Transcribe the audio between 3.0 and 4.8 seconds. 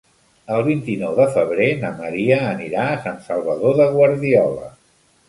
Sant Salvador de Guardiola.